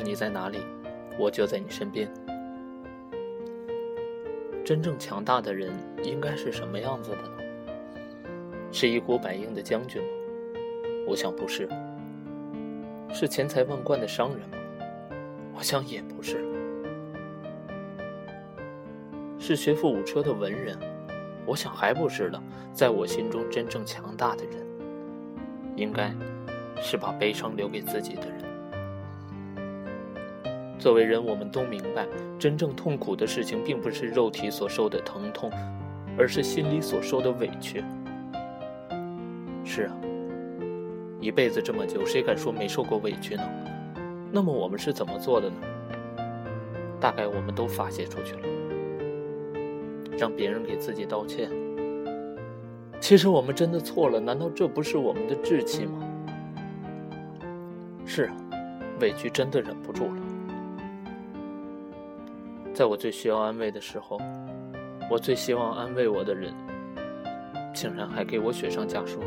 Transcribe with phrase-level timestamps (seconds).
[0.00, 0.58] 你在哪里，
[1.18, 2.08] 我就在你身边。
[4.64, 5.72] 真正强大的人
[6.02, 7.30] 应该是什么样子的呢？
[8.70, 10.08] 是一呼百应的将军吗？
[11.08, 11.68] 我想不是。
[13.12, 14.56] 是钱财万贯的商人吗？
[15.56, 16.44] 我想也不是。
[19.38, 20.78] 是学富五车的文人？
[21.44, 22.40] 我想还不是的。
[22.72, 24.64] 在我心中，真正强大的人，
[25.74, 26.14] 应该
[26.80, 28.49] 是把悲伤留给自己的人。
[30.80, 32.06] 作为人，我们都明白，
[32.38, 35.52] 真正痛苦的事情，并不是肉体所受的疼痛，
[36.16, 37.84] 而是心里所受的委屈。
[39.62, 39.94] 是啊。
[41.20, 43.42] 一辈子这么久，谁敢说没受过委屈呢？
[44.32, 45.56] 那么我们是怎么做的呢？
[46.98, 48.40] 大概我们都发泄出去了，
[50.16, 51.50] 让别人给自己道歉。
[53.00, 56.02] 其实我们真的错了，难道这不是我们的志气吗？
[58.06, 58.34] 是啊，
[58.98, 60.22] 委屈真的忍不住了。
[62.80, 64.18] 在我最需要安慰的时候，
[65.10, 66.54] 我最希望安慰我的人，
[67.74, 69.20] 竟然还给我雪上加霜。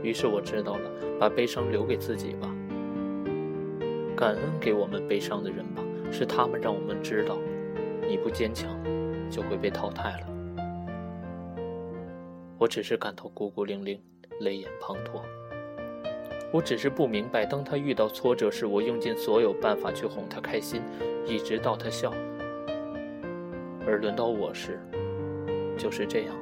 [0.00, 2.48] 于是我知道了，把悲伤留给自己吧。
[4.16, 7.36] 感恩给我们悲伤的人吧，是他们让我们知道，
[8.06, 8.70] 你不坚强，
[9.28, 10.26] 就会被淘汰了。
[12.58, 14.00] 我只是感到孤孤零零，
[14.38, 15.20] 泪眼滂沱。
[16.52, 20.82] 我只是不明白，当他遇到挫折时，我用尽所有办法去哄他开心，
[21.26, 22.12] 一直到他笑。
[23.86, 24.78] 而轮到我时，
[25.78, 26.36] 就是这样。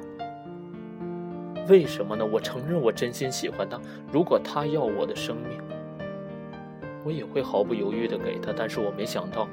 [1.69, 2.25] 为什么呢？
[2.25, 3.79] 我承认我真心喜欢他。
[4.11, 5.61] 如果他要我的生命，
[7.05, 8.51] 我也会毫不犹豫的给他。
[8.53, 9.47] 但是我没想到，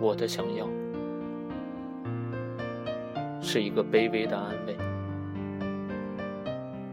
[0.00, 0.68] 我的想要
[3.40, 4.76] 是一个卑微的安慰，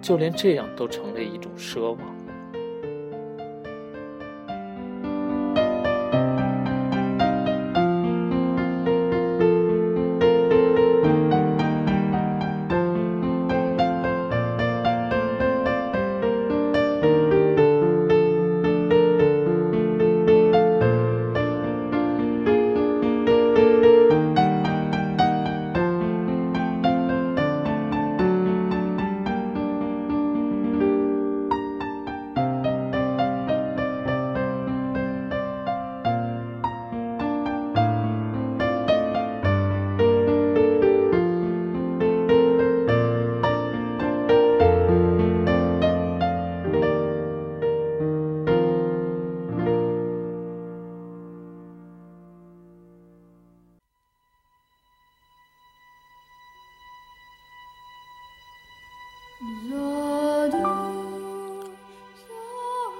[0.05, 2.14] 就连这样都成了一种奢望。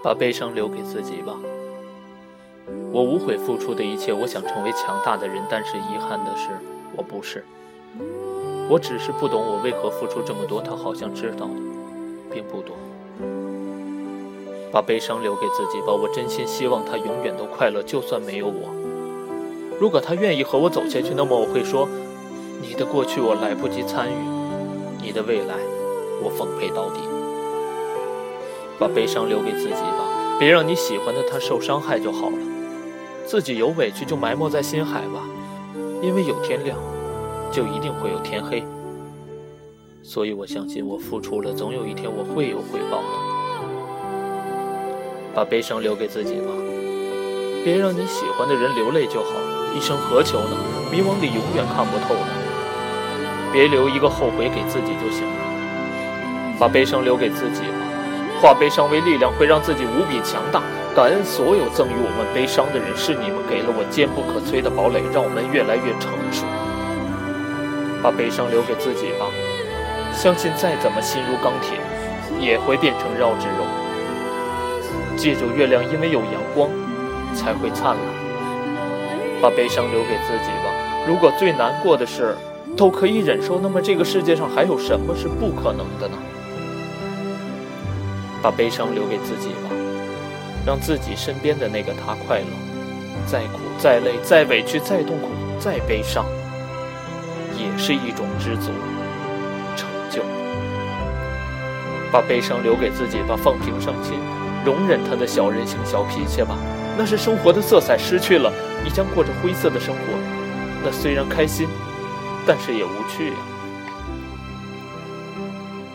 [0.05, 1.33] 把悲伤留给自己吧。
[2.91, 6.49] 我无悔付出的一切，我想成为强大的人，但是遗憾的是，
[6.95, 7.43] 我不是。
[8.69, 11.53] 我只是不懂我为何付出这么多，他好像知道的
[12.31, 12.75] 并不多。
[14.71, 18.69] 把悲伤留给自己吧，我真心希望他永远都快乐，就算没有我。
[19.79, 21.89] 如果他愿意和我走下去，那么我会说：
[22.61, 24.15] 你的过去我来不及参与，
[25.01, 25.55] 你的未来
[26.23, 26.99] 我奉陪到底。
[28.79, 32.37] 把悲伤留给自己吧，别让你喜欢的他受伤害就好了。
[33.25, 35.21] 自己有委屈就埋没在心海吧，
[36.01, 36.77] 因为有天亮，
[37.51, 38.63] 就一定会有天黑。
[40.03, 43.07] 所以我相信，我付出了，总有一天我会有回报的。
[45.33, 46.51] 把悲伤留给自己吧，
[47.63, 49.31] 别让你喜欢的人流泪就好。
[49.75, 50.55] 一生何求呢？
[50.91, 52.27] 迷惘里永远看不透的。
[53.51, 56.57] 别留一个后悔给自己就行了。
[56.59, 57.94] 把悲伤留给自己吧。
[58.45, 60.61] 化悲伤为力量，会让自己无比强大。
[60.95, 66.45] 感恩所有赠予我们悲伤的人，是你们给了我坚不可摧的堡垒，让我们越来越成熟。
[68.03, 69.25] 把悲伤留给自己吧，
[70.13, 71.73] 相信再怎么心如钢铁，
[72.39, 73.65] 也会变成绕指柔。
[75.17, 76.69] 记住，月亮因为有阳光，
[77.33, 78.05] 才会灿烂。
[79.41, 80.69] 把悲伤留给自己吧。
[81.07, 82.37] 如果最难过的事
[82.77, 86.17] 都可以忍受，那么这个世界上还有什么是不可能的呢？
[88.45, 89.73] 把悲伤留给自己吧，
[90.63, 92.45] 让自己身边的那个他快乐。
[93.25, 96.23] 再苦、再累、再委屈、再痛苦、再悲伤，
[97.57, 98.69] 也是一种知足、
[99.75, 100.21] 成就。
[102.11, 104.13] 把悲伤留给自己吧，放平伤心，
[104.63, 106.55] 容忍他的小任性、小脾气吧。
[106.95, 108.53] 那是生活的色彩失去了，
[108.83, 110.01] 你将过着灰色的生活。
[110.83, 111.67] 那虽然开心，
[112.45, 113.35] 但是也无趣呀。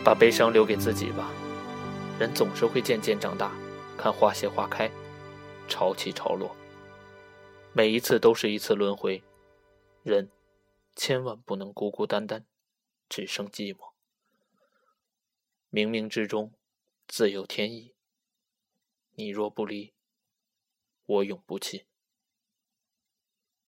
[0.03, 1.29] 把悲伤留给自己吧。
[2.21, 3.51] 人总是会渐渐长大，
[3.97, 4.91] 看花谢花开，
[5.67, 6.55] 潮起潮落。
[7.73, 9.23] 每一次都是一次轮回，
[10.03, 10.31] 人
[10.95, 12.45] 千万不能孤孤单单，
[13.09, 13.95] 只剩寂寞。
[15.71, 16.53] 冥冥之中
[17.09, 17.95] 自有天意，
[19.15, 19.95] 你若不离，
[21.07, 21.87] 我永不弃。